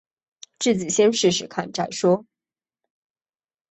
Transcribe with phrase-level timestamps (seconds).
[0.57, 2.25] 自己先试试看再说